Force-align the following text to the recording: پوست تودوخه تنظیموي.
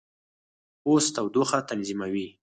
پوست 0.81 1.09
تودوخه 1.15 1.59
تنظیموي. 1.69 2.27